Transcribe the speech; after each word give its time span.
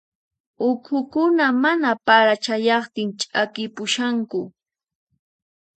Uqhukuna 0.69 1.45
mana 1.63 1.91
para 2.07 2.33
chayaqtin 2.43 3.09
ch'akipushanku. 3.19 4.41